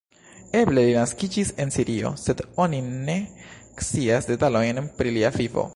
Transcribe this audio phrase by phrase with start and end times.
[0.59, 3.19] Eble li naskiĝis en Sirio, sed oni ne
[3.87, 5.67] scias detalojn pri lia vivo.